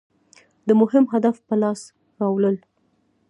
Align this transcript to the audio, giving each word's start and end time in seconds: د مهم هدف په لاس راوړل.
د 0.67 0.69
مهم 0.81 1.05
هدف 1.13 1.35
په 1.47 1.55
لاس 1.61 1.81
راوړل. 2.19 2.55